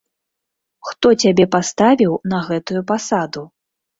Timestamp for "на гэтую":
2.31-2.81